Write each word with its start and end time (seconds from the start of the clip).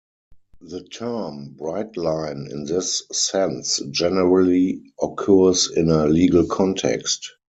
The 0.61 0.83
term 0.83 1.51
"bright-line" 1.59 2.47
in 2.49 2.63
this 2.65 3.03
sense 3.11 3.79
generally 3.91 4.81
occurs 4.99 5.69
in 5.69 5.91
a 5.91 6.07
legal 6.07 6.47
context. 6.47 7.29